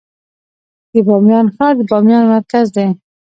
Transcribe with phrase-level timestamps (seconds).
[0.91, 2.87] د بامیان ښار د بامیان مرکز دی